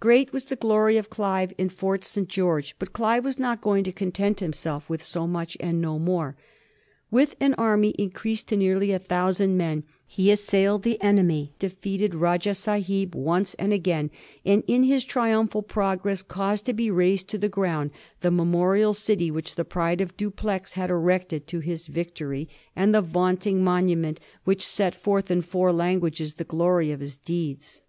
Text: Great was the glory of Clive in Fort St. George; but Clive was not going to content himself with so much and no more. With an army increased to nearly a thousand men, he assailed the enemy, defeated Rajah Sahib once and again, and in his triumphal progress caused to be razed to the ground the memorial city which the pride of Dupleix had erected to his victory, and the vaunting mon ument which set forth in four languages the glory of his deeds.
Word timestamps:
Great 0.00 0.32
was 0.32 0.46
the 0.46 0.56
glory 0.56 0.96
of 0.96 1.10
Clive 1.10 1.52
in 1.58 1.68
Fort 1.68 2.02
St. 2.02 2.26
George; 2.30 2.74
but 2.78 2.94
Clive 2.94 3.22
was 3.26 3.38
not 3.38 3.60
going 3.60 3.84
to 3.84 3.92
content 3.92 4.40
himself 4.40 4.88
with 4.88 5.02
so 5.02 5.26
much 5.26 5.54
and 5.60 5.82
no 5.82 5.98
more. 5.98 6.34
With 7.10 7.36
an 7.40 7.52
army 7.58 7.90
increased 7.98 8.48
to 8.48 8.56
nearly 8.56 8.90
a 8.92 8.98
thousand 8.98 9.58
men, 9.58 9.84
he 10.06 10.30
assailed 10.30 10.82
the 10.82 10.98
enemy, 11.02 11.52
defeated 11.58 12.14
Rajah 12.14 12.54
Sahib 12.54 13.14
once 13.14 13.52
and 13.58 13.70
again, 13.74 14.10
and 14.46 14.64
in 14.66 14.84
his 14.84 15.04
triumphal 15.04 15.60
progress 15.60 16.22
caused 16.22 16.64
to 16.64 16.72
be 16.72 16.90
razed 16.90 17.28
to 17.28 17.36
the 17.36 17.50
ground 17.50 17.90
the 18.22 18.30
memorial 18.30 18.94
city 18.94 19.30
which 19.30 19.56
the 19.56 19.64
pride 19.66 20.00
of 20.00 20.16
Dupleix 20.16 20.72
had 20.72 20.88
erected 20.88 21.46
to 21.48 21.60
his 21.60 21.86
victory, 21.86 22.48
and 22.74 22.94
the 22.94 23.02
vaunting 23.02 23.62
mon 23.62 23.88
ument 23.88 24.20
which 24.44 24.66
set 24.66 24.94
forth 24.94 25.30
in 25.30 25.42
four 25.42 25.70
languages 25.70 26.32
the 26.36 26.44
glory 26.44 26.92
of 26.92 27.00
his 27.00 27.18
deeds. 27.18 27.82